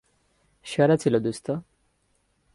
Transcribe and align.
সেরা 0.65 0.95
ছিল 0.97 1.13
দোস্ত। 1.19 1.47